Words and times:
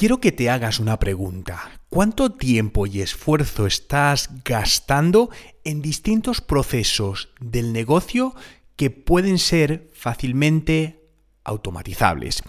Quiero 0.00 0.18
que 0.18 0.32
te 0.32 0.48
hagas 0.48 0.80
una 0.80 0.98
pregunta. 0.98 1.78
¿Cuánto 1.90 2.32
tiempo 2.32 2.86
y 2.86 3.02
esfuerzo 3.02 3.66
estás 3.66 4.30
gastando 4.46 5.28
en 5.62 5.82
distintos 5.82 6.40
procesos 6.40 7.34
del 7.38 7.74
negocio 7.74 8.34
que 8.76 8.88
pueden 8.88 9.38
ser 9.38 9.90
fácilmente 9.92 11.02
automatizables? 11.44 12.42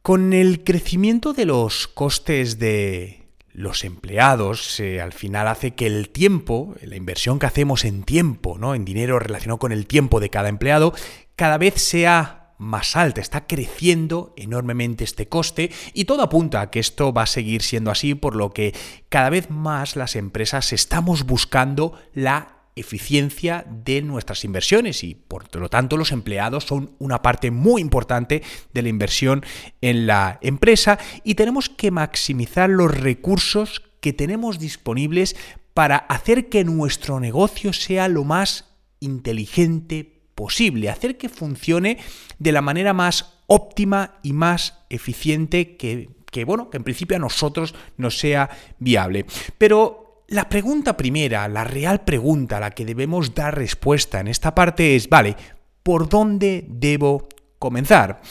Con 0.00 0.32
el 0.32 0.64
crecimiento 0.64 1.34
de 1.34 1.44
los 1.44 1.86
costes 1.88 2.58
de 2.58 3.28
los 3.52 3.84
empleados, 3.84 4.80
al 4.80 5.12
final 5.12 5.46
hace 5.46 5.72
que 5.72 5.86
el 5.86 6.08
tiempo, 6.08 6.74
la 6.80 6.96
inversión 6.96 7.38
que 7.38 7.44
hacemos 7.44 7.84
en 7.84 8.02
tiempo, 8.02 8.56
¿no? 8.56 8.74
en 8.74 8.86
dinero 8.86 9.18
relacionado 9.18 9.58
con 9.58 9.72
el 9.72 9.86
tiempo 9.86 10.20
de 10.20 10.30
cada 10.30 10.48
empleado, 10.48 10.94
cada 11.36 11.58
vez 11.58 11.74
sea 11.82 12.39
más 12.60 12.94
alta, 12.94 13.22
está 13.22 13.46
creciendo 13.46 14.34
enormemente 14.36 15.02
este 15.02 15.28
coste 15.28 15.70
y 15.94 16.04
todo 16.04 16.22
apunta 16.22 16.60
a 16.60 16.70
que 16.70 16.78
esto 16.78 17.10
va 17.12 17.22
a 17.22 17.26
seguir 17.26 17.62
siendo 17.62 17.90
así, 17.90 18.14
por 18.14 18.36
lo 18.36 18.50
que 18.50 18.74
cada 19.08 19.30
vez 19.30 19.48
más 19.48 19.96
las 19.96 20.14
empresas 20.14 20.74
estamos 20.74 21.24
buscando 21.24 21.98
la 22.12 22.58
eficiencia 22.76 23.64
de 23.68 24.02
nuestras 24.02 24.44
inversiones 24.44 25.02
y 25.04 25.14
por 25.14 25.54
lo 25.56 25.70
tanto 25.70 25.96
los 25.96 26.12
empleados 26.12 26.64
son 26.64 26.94
una 26.98 27.22
parte 27.22 27.50
muy 27.50 27.80
importante 27.80 28.42
de 28.72 28.82
la 28.82 28.90
inversión 28.90 29.42
en 29.80 30.06
la 30.06 30.38
empresa 30.42 30.98
y 31.24 31.34
tenemos 31.36 31.70
que 31.70 31.90
maximizar 31.90 32.68
los 32.68 32.94
recursos 32.94 33.82
que 34.00 34.12
tenemos 34.12 34.58
disponibles 34.58 35.34
para 35.72 35.96
hacer 35.96 36.50
que 36.50 36.64
nuestro 36.64 37.20
negocio 37.20 37.72
sea 37.72 38.08
lo 38.08 38.24
más 38.24 38.66
inteligente 39.00 40.19
posible, 40.40 40.88
hacer 40.88 41.18
que 41.18 41.28
funcione 41.28 41.98
de 42.38 42.50
la 42.50 42.62
manera 42.62 42.94
más 42.94 43.34
óptima 43.46 44.14
y 44.22 44.32
más 44.32 44.78
eficiente 44.88 45.76
que, 45.76 46.08
que, 46.32 46.46
bueno, 46.46 46.70
que 46.70 46.78
en 46.78 46.82
principio 46.82 47.18
a 47.18 47.20
nosotros 47.20 47.74
nos 47.98 48.18
sea 48.18 48.48
viable. 48.78 49.26
Pero 49.58 50.24
la 50.28 50.48
pregunta 50.48 50.96
primera, 50.96 51.46
la 51.46 51.64
real 51.64 52.04
pregunta 52.04 52.56
a 52.56 52.60
la 52.60 52.70
que 52.70 52.86
debemos 52.86 53.34
dar 53.34 53.54
respuesta 53.54 54.18
en 54.18 54.28
esta 54.28 54.54
parte 54.54 54.96
es, 54.96 55.10
vale, 55.10 55.36
¿por 55.82 56.08
dónde 56.08 56.64
debo 56.66 57.28
comenzar? 57.58 58.22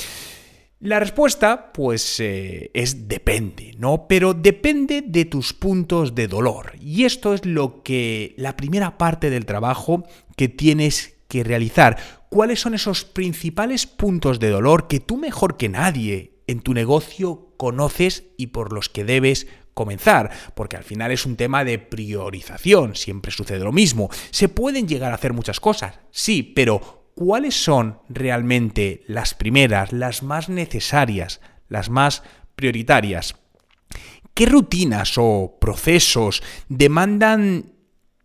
La 0.79 0.99
respuesta, 0.99 1.71
pues, 1.71 2.19
eh, 2.21 2.71
es 2.73 3.07
depende, 3.07 3.75
¿no? 3.77 4.07
Pero 4.07 4.33
depende 4.33 5.03
de 5.05 5.25
tus 5.25 5.53
puntos 5.53 6.15
de 6.15 6.27
dolor. 6.27 6.71
Y 6.81 7.03
esto 7.03 7.35
es 7.35 7.45
lo 7.45 7.83
que 7.83 8.33
la 8.37 8.57
primera 8.57 8.97
parte 8.97 9.29
del 9.29 9.45
trabajo 9.45 10.05
que 10.37 10.47
tienes 10.47 11.18
que 11.29 11.45
realizar. 11.45 11.97
¿Cuáles 12.29 12.59
son 12.59 12.73
esos 12.73 13.05
principales 13.05 13.87
puntos 13.87 14.39
de 14.39 14.49
dolor 14.49 14.89
que 14.89 14.99
tú 14.99 15.15
mejor 15.15 15.55
que 15.55 15.69
nadie 15.69 16.41
en 16.47 16.59
tu 16.59 16.73
negocio 16.73 17.53
conoces 17.55 18.25
y 18.37 18.47
por 18.47 18.73
los 18.73 18.89
que 18.89 19.05
debes 19.05 19.47
comenzar, 19.75 20.31
porque 20.55 20.75
al 20.75 20.83
final 20.83 21.11
es 21.11 21.25
un 21.25 21.37
tema 21.37 21.63
de 21.63 21.79
priorización, 21.79 22.95
siempre 22.95 23.31
sucede 23.31 23.59
lo 23.59 23.71
mismo. 23.71 24.09
Se 24.31 24.49
pueden 24.49 24.89
llegar 24.89 25.13
a 25.13 25.15
hacer 25.15 25.31
muchas 25.31 25.61
cosas, 25.61 25.99
sí, 26.11 26.43
pero 26.43 27.11
¿cuáles 27.15 27.55
son 27.55 27.99
realmente 28.09 29.03
las 29.07 29.33
primeras, 29.35 29.93
las 29.93 30.21
más 30.21 30.49
necesarias, 30.49 31.39
las 31.69 31.89
más 31.89 32.23
prioritarias? 32.57 33.35
¿Qué 34.33 34.47
rutinas 34.47 35.13
o 35.17 35.57
procesos 35.61 36.43
demandan 36.67 37.71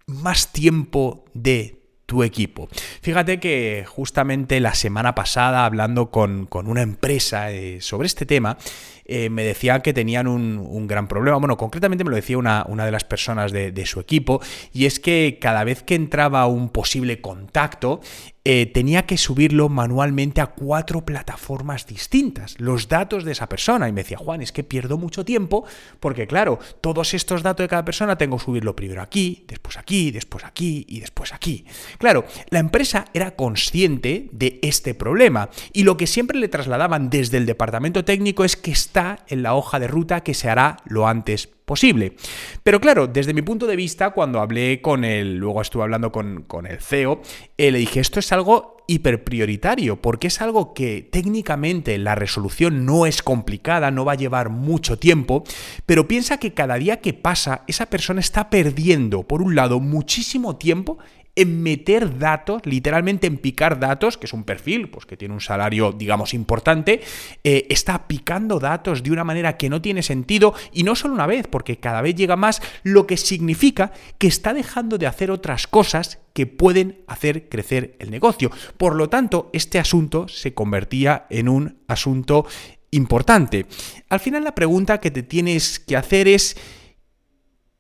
más 0.07 0.53
tiempo 0.53 1.25
de 1.35 1.84
tu 2.07 2.23
equipo. 2.23 2.69
Fíjate 3.01 3.41
que 3.41 3.85
justamente 3.87 4.61
la 4.61 4.75
semana 4.75 5.15
pasada, 5.15 5.65
hablando 5.65 6.11
con, 6.11 6.49
una 6.53 6.83
empresa 6.83 7.51
eh, 7.51 7.81
sobre 7.81 8.07
este 8.07 8.27
tema, 8.27 8.59
eh, 9.07 9.31
me 9.31 9.45
decían 9.45 9.83
que 9.83 9.93
tenían 9.93 10.27
un, 10.27 10.87
gran 10.87 11.09
problema. 11.09 11.39
Bueno, 11.39 11.57
concretamente 11.57 12.05
me 12.05 12.11
lo 12.11 12.17
decía 12.17 12.39
una, 12.39 12.65
una 12.69 12.85
de 12.85 12.93
las 12.93 13.05
personas 13.05 13.53
de, 13.53 13.87
su 13.87 14.01
equipo, 14.01 14.41
y 14.73 14.87
es 14.87 15.01
que 15.01 15.39
cada 15.41 15.65
vez 15.65 15.83
que 15.83 15.95
entraba 15.95 16.47
un 16.47 16.69
posible 16.71 17.21
contacto, 17.21 18.01
eh, 18.47 18.67
tenía 18.67 19.07
que 19.07 19.17
subirlo 19.17 19.71
manualmente 19.71 20.43
a 20.43 20.49
cuatro 20.49 21.07
plataformas 21.07 21.87
distintas, 21.87 22.61
los 22.61 22.89
datos 22.89 23.25
de 23.25 23.33
esa 23.33 23.49
persona. 23.49 23.89
Y 23.89 23.93
me 23.93 24.03
decía, 24.03 24.19
Juan, 24.19 24.43
es 24.43 24.53
que 24.53 24.63
pierdo 24.63 24.99
mucho 24.99 25.25
tiempo 25.25 25.65
porque, 25.99 26.27
claro, 26.27 26.59
todos 26.83 27.15
estos 27.15 27.43
datos 27.43 27.65
de 27.65 27.69
cada 27.69 27.87
persona 27.87 28.19
tengo 28.19 28.37
que 28.37 28.45
subirlo 28.45 28.77
primero 28.77 29.01
aquí, 29.01 29.47
después 29.49 29.79
aquí, 29.79 30.11
después 30.11 30.45
aquí 30.45 30.85
y 30.87 31.01
después 31.01 31.33
aquí. 31.33 31.65
Claro, 31.97 32.27
la 32.51 32.59
empresa 32.59 33.07
era 33.15 33.35
consciente 33.35 34.29
de 34.33 34.59
este 34.61 34.93
problema 34.93 35.49
y 35.73 35.85
lo 35.85 35.97
que 35.97 36.07
siempre 36.07 36.39
le 36.39 36.49
trasladaban 36.49 37.09
desde 37.09 37.39
el 37.39 37.47
departamento 37.47 38.05
técnico 38.05 38.45
es 38.45 38.57
que 38.57 38.73
está 38.95 39.25
en 39.27 39.43
la 39.43 39.57
hoja 39.57 39.81
de 39.81 39.89
ruta 39.89 40.23
que 40.23 40.35
se 40.35 40.49
hará 40.49 40.77
lo 40.85 41.09
antes 41.09 41.49
posible. 41.49 42.15
Pero 42.63 42.81
claro, 42.81 43.09
desde 43.09 43.35
mi 43.35 43.43
punto 43.43 43.67
de 43.67 43.75
vista, 43.75 44.11
cuando 44.11 44.39
hablé 44.39 44.81
con 44.81 45.05
él, 45.05 45.37
luego 45.37 45.63
estuve 45.63 45.83
hablando 45.83 46.13
con, 46.13 46.45
el 46.65 46.81
CEO, 46.81 47.21
eh, 47.59 47.73
le 47.73 47.79
dije, 47.79 47.99
esto 47.99 48.21
es 48.21 48.31
algo 48.31 48.77
hiperprioritario, 48.87 50.01
porque 50.01 50.29
es 50.29 50.41
algo 50.41 50.75
que 50.75 51.09
técnicamente 51.11 51.99
la 51.99 52.15
resolución 52.15 52.87
no 52.87 53.05
es 53.05 53.21
complicada, 53.21 53.91
no 53.91 54.05
va 54.05 54.13
a 54.13 54.17
llevar 54.17 54.51
mucho 54.51 54.97
tiempo, 54.97 55.43
pero 55.87 56.07
piensa 56.07 56.39
que 56.39 56.55
cada 56.55 56.77
día 56.77 57.01
que 57.01 57.15
pasa, 57.15 57.65
esa 57.67 57.87
persona 57.87 58.21
está 58.21 58.49
perdiendo, 58.49 59.25
por 59.25 59.43
un 59.43 59.57
lado, 59.57 59.81
muchísimo 59.81 60.55
tiempo 60.57 60.99
en 61.37 61.63
meter 61.63 62.19
datos, 62.19 62.63
literalmente 62.65 63.27
en 63.27 63.39
picar 63.39 63.81
datos, 63.81 64.17
que 64.17 64.27
es 64.27 64.33
un 64.33 64.45
perfil 64.45 64.89
pues, 64.89 65.07
que 65.07 65.17
tiene 65.17 65.35
un 65.35 65.41
salario, 65.41 65.93
digamos, 65.93 66.35
importante, 66.35 67.01
eh, 67.43 67.67
está 67.71 68.07
picando 68.07 68.61
datos 68.61 69.03
de 69.03 69.11
una 69.11 69.25
manera 69.25 69.57
que 69.57 69.69
no 69.69 69.83
tiene 69.83 70.03
sentido 70.03 70.55
y 70.73 70.85
no 70.85 70.95
solo 70.95 71.15
una 71.15 71.27
vez, 71.27 71.47
porque 71.49 71.79
cada 71.79 72.03
vez 72.03 72.15
llega 72.15 72.37
más, 72.37 72.63
lo 72.83 73.07
que 73.07 73.17
significa 73.17 73.93
que 74.19 74.29
está 74.29 74.55
dejando 74.55 74.99
de 74.99 75.07
hacer 75.07 75.31
otras 75.31 75.67
cosas 75.67 76.21
que 76.33 76.47
pueden 76.47 77.03
hacer 77.07 77.49
crecer 77.49 77.97
el 77.99 78.11
negocio. 78.11 78.51
Por 78.77 78.95
lo 78.95 79.09
tanto, 79.09 79.51
este 79.53 79.79
asunto 79.79 80.29
se 80.29 80.55
convertía 80.55 81.27
en 81.31 81.49
un 81.49 81.79
asunto 81.89 82.47
importante. 82.91 83.67
Al 84.09 84.21
final 84.21 84.45
la 84.45 84.55
pregunta 84.55 85.01
que 85.01 85.11
te 85.11 85.23
tienes 85.23 85.81
que 85.81 85.97
hacer 85.97 86.29
es, 86.29 86.57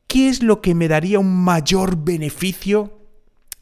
¿qué 0.08 0.28
es 0.28 0.42
lo 0.42 0.60
que 0.60 0.74
me 0.74 0.88
daría 0.88 1.20
un 1.20 1.44
mayor 1.44 1.96
beneficio 2.04 3.03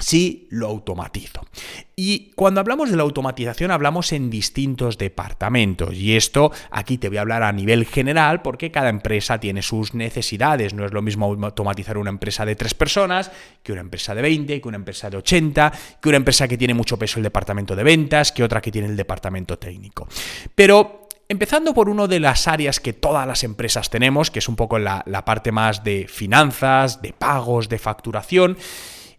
si 0.03 0.49
lo 0.51 0.67
automatizo. 0.67 1.47
Y 1.95 2.33
cuando 2.35 2.61
hablamos 2.61 2.91
de 2.91 2.97
la 2.97 3.05
automatización 3.05 3.71
hablamos 3.71 4.13
en 4.13 4.31
distintos 4.31 4.99
departamentos 4.99 5.95
y 5.95 6.17
esto 6.17 6.51
aquí 6.71 6.99
te 6.99 7.09
voy 7.09 7.19
a 7.19 7.21
hablar 7.21 7.45
a 7.45 7.53
nivel 7.53 7.87
general 7.87 8.43
porque 8.43 8.73
cada 8.73 8.89
empresa 8.89 9.39
tiene 9.39 9.63
sus 9.63 9.95
necesidades. 9.95 10.75
No 10.75 10.85
es 10.85 10.93
lo 10.93 11.03
mismo 11.03 11.27
automatizar 11.27 11.97
una 11.99 12.11
empresa 12.11 12.45
de 12.45 12.57
tres 12.57 12.75
personas 12.75 13.31
que 13.63 13.73
una 13.73 13.83
empresa 13.83 14.15
de 14.15 14.23
20, 14.23 14.61
que 14.61 14.69
una 14.69 14.77
empresa 14.77 15.09
de 15.09 15.19
80, 15.19 15.73
que 16.01 16.09
una 16.09 16.17
empresa 16.17 16.49
que 16.49 16.59
tiene 16.59 16.75
mucho 16.75 16.99
peso 16.99 17.19
el 17.19 17.23
departamento 17.23 17.77
de 17.77 17.85
ventas, 17.85 18.33
que 18.33 18.43
otra 18.43 18.61
que 18.61 18.73
tiene 18.73 18.89
el 18.89 18.97
departamento 18.97 19.59
técnico. 19.59 20.09
Pero 20.55 20.99
Empezando 21.29 21.73
por 21.73 21.89
una 21.89 22.07
de 22.07 22.21
las 22.21 22.47
áreas 22.47 22.79
que 22.79 22.93
todas 22.93 23.27
las 23.27 23.43
empresas 23.43 23.89
tenemos, 23.89 24.31
que 24.31 24.41
es 24.41 24.49
un 24.51 24.57
poco 24.57 24.79
la, 24.79 25.03
la 25.07 25.25
parte 25.25 25.51
más 25.51 25.83
de 25.83 26.07
finanzas, 26.07 27.01
de 27.01 27.15
pagos, 27.15 27.71
de 27.71 27.79
facturación, 27.79 28.59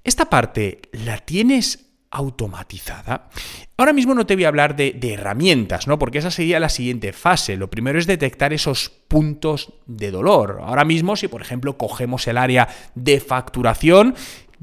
esta 0.03 0.30
parte 0.30 0.81
la 0.91 1.18
tienes 1.19 1.94
automatizada. 2.14 3.30
Ahora 3.75 3.91
mismo 3.91 4.14
no 4.14 4.25
te 4.25 4.36
voy 4.36 4.46
a 4.46 4.50
hablar 4.50 4.75
de, 4.75 5.00
herramientas, 5.02 5.88
¿no? 5.88 5.97
Porque 5.97 6.19
esa 6.19 6.30
sería 6.30 6.59
la 6.59 6.69
siguiente 6.69 7.12
fase. 7.12 7.58
Lo 7.58 7.69
primero 7.69 7.97
es 7.97 8.06
detectar 8.06 8.53
esos 8.53 8.92
puntos 9.08 9.74
de 9.88 10.12
dolor. 10.12 10.59
Ahora 10.62 10.86
mismo, 10.86 11.16
si 11.16 11.28
por 11.28 11.42
ejemplo 11.42 11.78
cogemos 11.78 12.28
el 12.28 12.38
área 12.38 12.68
de 12.96 13.19
facturación, 13.19 14.16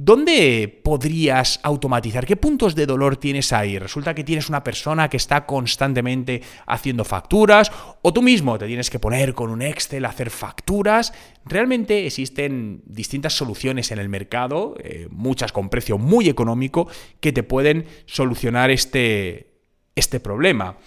¿Dónde 0.02 0.80
podrías 0.82 1.60
automatizar? 1.62 2.24
¿Qué 2.24 2.34
puntos 2.34 2.74
de 2.74 2.86
dolor 2.86 3.18
tienes 3.18 3.52
ahí? 3.52 3.78
Resulta 3.78 4.14
que 4.14 4.24
tienes 4.24 4.48
una 4.48 4.64
persona 4.64 5.10
que 5.10 5.18
está 5.18 5.44
constantemente 5.44 6.40
haciendo 6.66 7.04
facturas 7.04 7.70
o 8.00 8.10
tú 8.10 8.22
mismo 8.22 8.56
te 8.56 8.66
tienes 8.66 8.88
que 8.88 8.98
poner 8.98 9.34
con 9.34 9.50
un 9.50 9.60
Excel 9.60 10.06
a 10.06 10.08
hacer 10.08 10.30
facturas. 10.30 11.12
Realmente 11.50 12.06
existen 12.06 12.80
distintas 12.86 13.32
soluciones 13.32 13.90
en 13.90 13.98
el 13.98 14.08
mercado, 14.08 14.76
eh, 14.78 15.08
muchas 15.10 15.50
con 15.50 15.68
precio 15.68 15.98
muy 15.98 16.28
económico, 16.28 16.88
que 17.18 17.32
te 17.32 17.42
pueden 17.42 17.86
solucionar 18.06 18.70
este, 18.70 19.50
este 19.96 20.20
problema. 20.20 20.78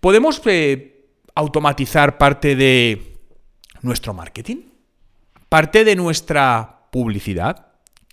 Podemos 0.00 0.42
eh, 0.46 1.06
automatizar 1.36 2.18
parte 2.18 2.56
de 2.56 3.18
nuestro 3.82 4.12
marketing, 4.12 4.62
parte 5.48 5.84
de 5.84 5.94
nuestra 5.94 6.88
publicidad 6.90 7.69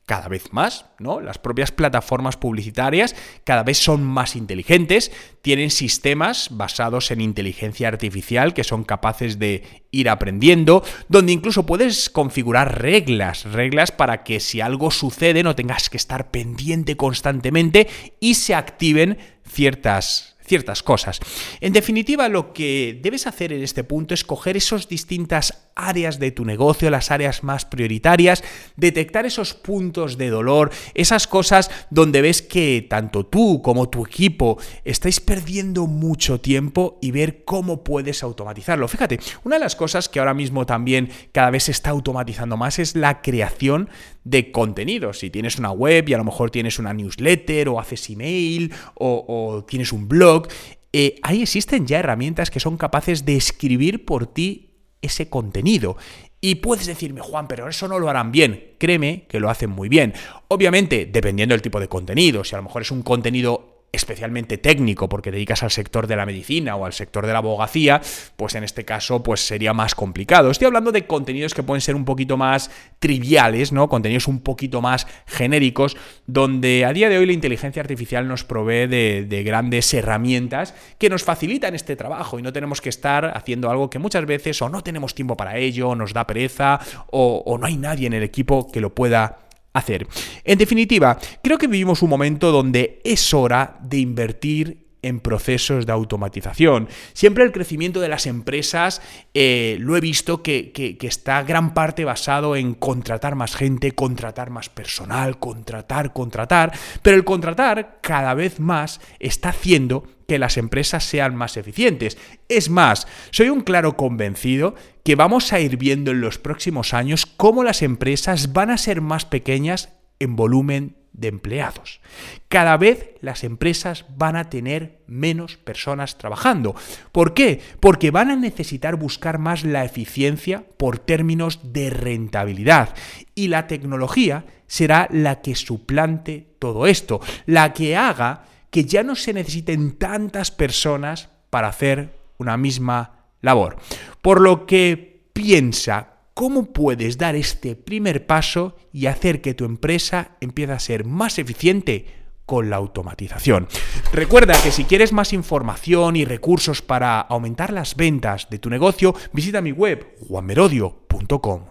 cada 0.07 0.29
vez 0.29 0.53
más, 0.53 0.85
¿no? 0.99 1.19
Las 1.19 1.37
propias 1.37 1.73
plataformas 1.73 2.37
publicitarias 2.37 3.13
cada 3.43 3.63
vez 3.63 3.77
son 3.77 4.05
más 4.05 4.37
inteligentes, 4.37 5.11
tienen 5.41 5.69
sistemas 5.69 6.47
basados 6.51 7.11
en 7.11 7.19
inteligencia 7.19 7.89
artificial 7.89 8.53
que 8.53 8.63
son 8.63 8.85
capaces 8.85 9.37
de 9.37 9.83
ir 9.91 10.07
aprendiendo, 10.07 10.81
donde 11.09 11.33
incluso 11.33 11.65
puedes 11.65 12.09
configurar 12.09 12.81
reglas, 12.81 13.43
reglas 13.43 13.91
para 13.91 14.23
que 14.23 14.39
si 14.39 14.61
algo 14.61 14.91
sucede 14.91 15.43
no 15.43 15.55
tengas 15.55 15.89
que 15.89 15.97
estar 15.97 16.31
pendiente 16.31 16.95
constantemente 16.95 17.89
y 18.21 18.35
se 18.35 18.55
activen 18.55 19.17
ciertas 19.45 20.37
ciertas 20.47 20.81
cosas. 20.81 21.19
En 21.59 21.73
definitiva, 21.73 22.29
lo 22.29 22.53
que 22.53 22.97
debes 23.03 23.27
hacer 23.27 23.51
en 23.51 23.61
este 23.61 23.83
punto 23.83 24.13
es 24.13 24.23
coger 24.23 24.55
esas 24.55 24.87
distintas 24.87 25.66
áreas 25.77 26.19
de 26.19 26.31
tu 26.31 26.43
negocio, 26.43 26.89
las 26.89 27.11
áreas 27.11 27.43
más 27.43 27.65
prioritarias, 27.65 28.43
detectar 28.75 29.25
esos 29.25 29.53
puntos 29.53 30.17
de 30.17 30.29
dolor, 30.29 30.71
esas 30.93 31.27
cosas 31.27 31.71
donde 31.89 32.21
ves 32.21 32.41
que 32.41 32.85
tanto 32.89 33.25
tú 33.25 33.61
como 33.61 33.89
tu 33.89 34.05
equipo 34.05 34.57
estáis 34.83 35.19
perdiendo 35.19 35.87
mucho 35.87 36.41
tiempo 36.41 36.97
y 37.01 37.11
ver 37.11 37.45
cómo 37.45 37.83
puedes 37.83 38.23
automatizarlo. 38.23 38.87
Fíjate, 38.87 39.19
una 39.43 39.55
de 39.55 39.61
las 39.61 39.75
cosas 39.75 40.09
que 40.09 40.19
ahora 40.19 40.33
mismo 40.33 40.65
también 40.65 41.09
cada 41.31 41.49
vez 41.49 41.63
se 41.63 41.71
está 41.71 41.91
automatizando 41.91 42.57
más 42.57 42.79
es 42.79 42.95
la 42.95 43.21
creación 43.21 43.89
de 44.23 44.51
contenidos. 44.51 45.19
Si 45.19 45.29
tienes 45.29 45.57
una 45.57 45.71
web 45.71 46.09
y 46.09 46.13
a 46.13 46.17
lo 46.17 46.23
mejor 46.23 46.51
tienes 46.51 46.79
una 46.79 46.93
newsletter 46.93 47.69
o 47.69 47.79
haces 47.79 48.09
email 48.09 48.73
o, 48.95 49.65
tienes 49.67 49.93
un 49.93 50.07
blog, 50.07 50.47
eh, 50.93 51.15
ahí 51.21 51.41
existen 51.41 51.85
ya 51.85 51.99
herramientas 51.99 52.49
que 52.49 52.59
son 52.59 52.77
capaces 52.77 53.25
de 53.25 53.35
escribir 53.35 54.05
por 54.05 54.27
ti 54.27 54.66
ese 55.01 55.29
contenido. 55.29 55.97
Y 56.39 56.55
puedes 56.55 56.85
decirme, 56.85 57.21
Juan, 57.21 57.47
pero 57.47 57.67
eso 57.67 57.87
no 57.87 57.97
lo 57.97 58.09
harán 58.09 58.31
bien. 58.31 58.75
Créeme 58.77 59.25
que 59.27 59.39
lo 59.39 59.49
hacen 59.49 59.69
muy 59.69 59.89
bien. 59.89 60.13
Obviamente, 60.49 61.07
dependiendo 61.11 61.53
del 61.53 61.61
tipo 61.61 61.79
de 61.79 61.87
contenido, 61.87 62.43
si 62.43 62.55
a 62.55 62.59
lo 62.59 62.63
mejor 62.63 62.83
es 62.83 62.91
un 62.91 63.01
contenido 63.01 63.66
especialmente 63.91 64.57
técnico 64.57 65.09
porque 65.09 65.31
dedicas 65.31 65.63
al 65.63 65.71
sector 65.71 66.07
de 66.07 66.15
la 66.15 66.25
medicina 66.25 66.75
o 66.75 66.85
al 66.85 66.93
sector 66.93 67.25
de 67.25 67.33
la 67.33 67.39
abogacía, 67.39 68.01
pues 68.35 68.55
en 68.55 68.63
este 68.63 68.85
caso 68.85 69.23
pues 69.23 69.45
sería 69.45 69.73
más 69.73 69.95
complicado. 69.95 70.51
Estoy 70.51 70.67
hablando 70.67 70.91
de 70.91 71.07
contenidos 71.07 71.53
que 71.53 71.63
pueden 71.63 71.81
ser 71.81 71.95
un 71.95 72.05
poquito 72.05 72.37
más 72.37 72.69
triviales, 72.99 73.71
¿no? 73.71 73.89
Contenidos 73.89 74.27
un 74.27 74.41
poquito 74.41 74.81
más 74.81 75.07
genéricos, 75.25 75.97
donde 76.25 76.85
a 76.85 76.93
día 76.93 77.09
de 77.09 77.17
hoy 77.17 77.25
la 77.25 77.33
inteligencia 77.33 77.81
artificial 77.81 78.27
nos 78.27 78.43
provee 78.43 78.87
de, 78.87 79.43
grandes 79.43 79.93
herramientas 79.93 80.73
que 80.97 81.09
nos 81.09 81.23
facilitan 81.23 81.73
este 81.73 81.95
trabajo 81.95 82.39
y 82.39 82.41
no 82.41 82.51
tenemos 82.51 82.81
que 82.81 82.89
estar 82.89 83.37
haciendo 83.37 83.69
algo 83.69 83.89
que 83.89 83.99
muchas 83.99 84.25
veces 84.25 84.61
o 84.61 84.69
no 84.69 84.83
tenemos 84.83 85.15
tiempo 85.15 85.37
para 85.37 85.57
ello, 85.57 85.95
nos 85.95 86.13
da 86.13 86.27
pereza 86.27 86.79
o, 87.11 87.43
o 87.45 87.57
no 87.57 87.65
hay 87.65 87.77
nadie 87.77 88.07
en 88.07 88.13
el 88.13 88.23
equipo 88.23 88.69
que 88.71 88.81
lo 88.81 88.93
pueda 88.93 89.46
hacer. 89.77 90.07
En 90.43 90.57
definitiva, 90.57 91.17
creo 91.43 91.57
que 91.57 91.67
vivimos 91.67 92.01
un 92.01 92.09
momento 92.09 92.51
donde 92.51 93.01
es 93.03 93.33
hora 93.33 93.77
de 93.81 93.97
invertir 93.97 94.87
en 95.01 95.19
procesos 95.19 95.85
de 95.85 95.91
automatización. 95.91 96.89
Siempre 97.13 97.43
el 97.43 97.51
crecimiento 97.51 98.01
de 98.01 98.09
las 98.09 98.25
empresas 98.25 99.01
eh, 99.33 99.77
lo 99.79 99.95
he 99.95 100.01
visto 100.01 100.41
que, 100.41 100.71
que, 100.71 100.97
está 101.07 101.43
gran 101.43 101.73
parte 101.73 102.03
basado 102.03 102.55
en 102.55 102.73
contratar 102.73 103.35
más 103.35 103.55
gente, 103.55 103.93
contratar 103.93 104.49
más 104.49 104.69
personal, 104.69 105.39
contratar, 105.39 106.13
contratar, 106.13 106.73
pero 107.01 107.15
el 107.15 107.23
contratar 107.23 107.99
cada 108.01 108.33
vez 108.33 108.59
más 108.59 108.99
está 109.19 109.49
haciendo 109.49 110.03
que 110.27 110.39
las 110.39 110.57
empresas 110.57 111.03
sean 111.03 111.35
más 111.35 111.57
eficientes. 111.57 112.17
Es 112.49 112.69
más, 112.69 113.07
soy 113.31 113.49
un 113.49 113.61
claro 113.61 113.95
convencido 113.95 114.75
que 115.03 115.15
vamos 115.15 115.53
a 115.53 115.59
ir 115.59 115.77
viendo 115.77 116.11
en 116.11 116.21
los 116.21 116.37
próximos 116.37 116.93
años 116.93 117.25
cómo 117.25 117.63
las 117.63 117.81
empresas 117.81 118.53
van 118.53 118.69
a 118.69 118.77
ser 118.77 119.01
más 119.01 119.25
pequeñas 119.25 119.89
en 120.19 120.35
volumen 120.35 120.97
de 121.13 121.29
empleados. 121.29 121.99
Cada 122.47 122.77
vez 122.77 123.11
las 123.21 123.43
empresas 123.43 124.05
van 124.15 124.35
a 124.35 124.49
tener 124.49 124.99
menos 125.07 125.57
personas 125.57 126.17
trabajando. 126.17 126.75
¿Por 127.11 127.33
qué? 127.33 127.59
Porque 127.79 128.11
van 128.11 128.29
a 128.29 128.35
necesitar 128.35 128.97
buscar 128.97 129.39
más 129.39 129.63
la 129.63 129.83
eficiencia 129.83 130.63
por 130.77 130.99
términos 130.99 131.73
de 131.73 131.89
rentabilidad. 131.89 132.93
Y 133.33 133.47
la 133.47 133.65
tecnología 133.65 134.45
será 134.67 135.07
la 135.11 135.41
que 135.41 135.55
suplante 135.55 136.47
todo 136.59 136.85
esto, 136.85 137.19
la 137.45 137.73
que 137.73 137.95
haga 137.95 138.43
que 138.77 138.85
ya 138.85 139.01
no 139.01 139.15
se 139.15 139.33
necesiten 139.33 139.93
tantas 139.93 140.51
personas 140.51 141.29
para 141.49 141.67
hacer 141.67 142.19
una 142.37 142.57
misma 142.57 143.25
labor. 143.41 143.77
Por 144.21 144.39
lo 144.39 144.67
que 144.67 145.31
piensa 145.33 146.19
cómo 146.35 146.71
puedes 146.73 147.17
dar 147.17 147.35
este 147.35 147.75
primer 147.75 148.27
paso 148.27 148.75
y 148.93 149.07
hacer 149.07 149.41
que 149.41 149.55
tu 149.55 149.65
empresa 149.65 150.37
empiece 150.41 150.73
a 150.73 150.79
ser 150.79 151.05
más 151.05 151.39
eficiente 151.39 152.05
con 152.45 152.69
la 152.69 152.75
automatización. 152.75 153.67
Recuerda 154.13 154.53
que 154.61 154.69
si 154.69 154.83
quieres 154.83 155.11
más 155.11 155.33
información 155.33 156.15
y 156.15 156.23
recursos 156.23 156.83
para 156.83 157.19
aumentar 157.19 157.73
las 157.73 157.95
ventas 157.95 158.47
de 158.51 158.59
tu 158.59 158.69
negocio, 158.69 159.15
visita 159.33 159.59
mi 159.59 159.71
web 159.71 160.05
juanmerodio.com. 160.27 161.69